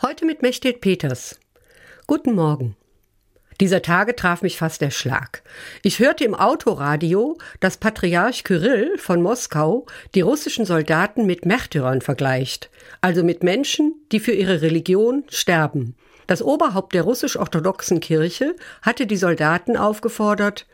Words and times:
Heute 0.00 0.26
mit 0.26 0.42
Mechthild 0.42 0.80
Peters. 0.80 1.40
Guten 2.06 2.36
Morgen. 2.36 2.76
Dieser 3.60 3.82
Tage 3.82 4.14
traf 4.14 4.42
mich 4.42 4.56
fast 4.56 4.80
der 4.80 4.92
Schlag. 4.92 5.42
Ich 5.82 5.98
hörte 5.98 6.22
im 6.22 6.36
Autoradio, 6.36 7.36
dass 7.58 7.78
Patriarch 7.78 8.44
Kyrill 8.44 8.96
von 8.96 9.20
Moskau 9.20 9.86
die 10.14 10.20
russischen 10.20 10.66
Soldaten 10.66 11.26
mit 11.26 11.46
Märtyrern 11.46 12.00
vergleicht, 12.00 12.70
also 13.00 13.24
mit 13.24 13.42
Menschen, 13.42 13.92
die 14.12 14.20
für 14.20 14.30
ihre 14.30 14.62
Religion 14.62 15.24
sterben. 15.30 15.96
Das 16.28 16.42
Oberhaupt 16.42 16.94
der 16.94 17.02
russisch-orthodoxen 17.02 17.98
Kirche 17.98 18.54
hatte 18.82 19.04
die 19.04 19.16
Soldaten 19.16 19.76
aufgefordert, 19.76 20.68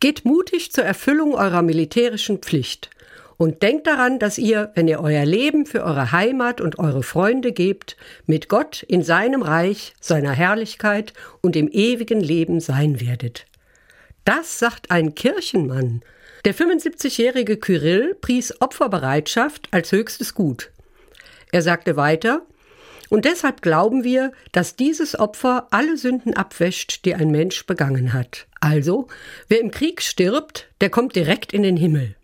geht 0.00 0.24
mutig 0.24 0.72
zur 0.72 0.82
Erfüllung 0.82 1.36
eurer 1.36 1.62
militärischen 1.62 2.38
Pflicht. 2.38 2.90
Und 3.36 3.62
denkt 3.62 3.86
daran, 3.86 4.18
dass 4.18 4.38
ihr, 4.38 4.70
wenn 4.74 4.88
ihr 4.88 5.00
euer 5.00 5.24
Leben 5.24 5.66
für 5.66 5.82
eure 5.82 6.12
Heimat 6.12 6.60
und 6.60 6.78
eure 6.78 7.02
Freunde 7.02 7.52
gebt, 7.52 7.96
mit 8.26 8.48
Gott 8.48 8.82
in 8.84 9.02
seinem 9.02 9.42
Reich, 9.42 9.94
seiner 10.00 10.32
Herrlichkeit 10.32 11.12
und 11.40 11.56
im 11.56 11.68
ewigen 11.68 12.20
Leben 12.20 12.60
sein 12.60 13.00
werdet. 13.00 13.46
Das 14.24 14.58
sagt 14.58 14.90
ein 14.90 15.14
Kirchenmann. 15.14 16.02
Der 16.44 16.54
75-jährige 16.54 17.56
Kyrill 17.56 18.14
pries 18.20 18.60
Opferbereitschaft 18.60 19.68
als 19.70 19.92
höchstes 19.92 20.34
Gut. 20.34 20.70
Er 21.52 21.62
sagte 21.62 21.96
weiter, 21.96 22.42
und 23.10 23.24
deshalb 23.26 23.62
glauben 23.62 24.02
wir, 24.02 24.32
dass 24.52 24.76
dieses 24.76 25.18
Opfer 25.18 25.68
alle 25.70 25.96
Sünden 25.96 26.34
abwäscht, 26.34 27.04
die 27.04 27.14
ein 27.14 27.30
Mensch 27.30 27.66
begangen 27.66 28.12
hat. 28.12 28.46
Also, 28.60 29.08
wer 29.48 29.60
im 29.60 29.70
Krieg 29.70 30.02
stirbt, 30.02 30.68
der 30.80 30.90
kommt 30.90 31.14
direkt 31.14 31.52
in 31.52 31.62
den 31.62 31.76
Himmel. 31.76 32.16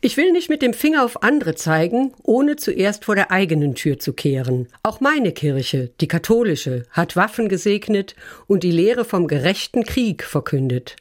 Ich 0.00 0.16
will 0.16 0.30
nicht 0.30 0.48
mit 0.48 0.62
dem 0.62 0.74
Finger 0.74 1.04
auf 1.04 1.24
andere 1.24 1.56
zeigen, 1.56 2.12
ohne 2.22 2.54
zuerst 2.54 3.04
vor 3.04 3.16
der 3.16 3.32
eigenen 3.32 3.74
Tür 3.74 3.98
zu 3.98 4.12
kehren. 4.12 4.68
Auch 4.84 5.00
meine 5.00 5.32
Kirche, 5.32 5.90
die 6.00 6.06
katholische, 6.06 6.84
hat 6.90 7.16
Waffen 7.16 7.48
gesegnet 7.48 8.14
und 8.46 8.62
die 8.62 8.70
Lehre 8.70 9.04
vom 9.04 9.26
gerechten 9.26 9.84
Krieg 9.84 10.22
verkündet. 10.22 10.94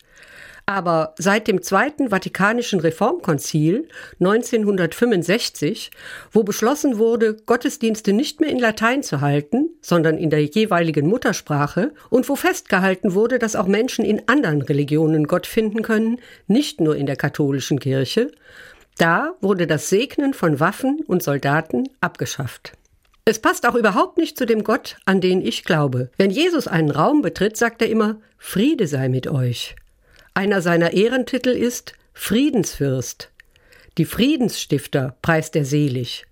Aber 0.65 1.13
seit 1.17 1.47
dem 1.47 1.61
Zweiten 1.61 2.09
Vatikanischen 2.09 2.79
Reformkonzil 2.79 3.87
1965, 4.19 5.91
wo 6.31 6.43
beschlossen 6.43 6.97
wurde, 6.97 7.37
Gottesdienste 7.45 8.13
nicht 8.13 8.41
mehr 8.41 8.49
in 8.49 8.59
Latein 8.59 9.03
zu 9.03 9.21
halten, 9.21 9.69
sondern 9.79 10.17
in 10.17 10.31
der 10.31 10.43
jeweiligen 10.43 11.07
Muttersprache, 11.07 11.93
und 12.09 12.27
wo 12.27 12.35
festgehalten 12.35 13.13
wurde, 13.13 13.37
dass 13.37 13.55
auch 13.55 13.67
Menschen 13.67 14.03
in 14.03 14.27
anderen 14.27 14.63
Religionen 14.63 15.27
Gott 15.27 15.45
finden 15.45 15.83
können, 15.83 16.19
nicht 16.47 16.81
nur 16.81 16.97
in 16.97 17.05
der 17.05 17.15
katholischen 17.15 17.79
Kirche, 17.79 18.31
da 18.97 19.33
wurde 19.41 19.67
das 19.67 19.89
Segnen 19.89 20.33
von 20.33 20.59
Waffen 20.59 21.01
und 21.07 21.23
Soldaten 21.23 21.89
abgeschafft. 22.01 22.73
Es 23.25 23.39
passt 23.39 23.67
auch 23.67 23.75
überhaupt 23.75 24.17
nicht 24.17 24.37
zu 24.37 24.45
dem 24.45 24.63
Gott, 24.63 24.97
an 25.05 25.21
den 25.21 25.41
ich 25.45 25.63
glaube. 25.63 26.09
Wenn 26.17 26.31
Jesus 26.31 26.67
einen 26.67 26.91
Raum 26.91 27.21
betritt, 27.21 27.57
sagt 27.57 27.81
er 27.81 27.89
immer 27.89 28.17
Friede 28.37 28.87
sei 28.87 29.09
mit 29.09 29.27
euch. 29.27 29.75
Einer 30.33 30.61
seiner 30.61 30.93
Ehrentitel 30.93 31.49
ist 31.49 31.93
Friedensfürst. 32.13 33.29
Die 33.97 34.05
Friedensstifter 34.05 35.15
preist 35.21 35.55
er 35.55 35.65
selig. 35.65 36.25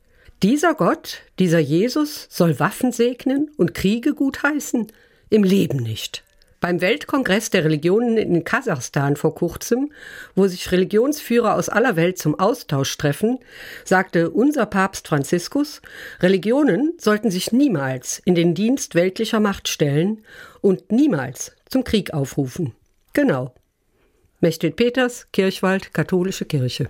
Dieser 0.44 0.76
Gott, 0.76 1.24
dieser 1.40 1.60
Jesus 1.60 2.28
soll 2.30 2.60
Waffen 2.60 2.92
segnen 2.92 3.50
und 3.58 3.74
Kriege 3.74 4.14
gutheißen? 4.14 4.92
Im 5.30 5.44
Leben 5.44 5.78
nicht. 5.78 6.25
Beim 6.66 6.82
Weltkongress 6.82 7.52
der 7.52 7.64
Religionen 7.64 8.18
in 8.18 8.44
Kasachstan 8.44 9.18
vor 9.18 9.36
kurzem, 9.36 9.92
wo 10.34 10.48
sich 10.48 10.72
Religionsführer 10.72 11.54
aus 11.54 11.70
aller 11.70 11.96
Welt 11.96 12.18
zum 12.18 12.40
Austausch 12.40 12.98
treffen, 12.98 13.38
sagte 13.84 14.32
unser 14.32 14.66
Papst 14.66 15.08
Franziskus, 15.08 15.84
Religionen 16.22 16.94
sollten 16.98 17.30
sich 17.30 17.52
niemals 17.52 18.20
in 18.26 18.34
den 18.34 18.56
Dienst 18.56 18.96
weltlicher 18.96 19.40
Macht 19.40 19.68
stellen 19.68 20.24
und 20.62 20.92
niemals 20.92 21.52
zum 21.70 21.84
Krieg 21.84 22.16
aufrufen. 22.16 22.74
Genau. 23.14 23.54
Mechthild 24.40 24.76
Peters, 24.76 25.28
Kirchwald, 25.32 25.94
Katholische 25.94 26.46
Kirche. 26.46 26.90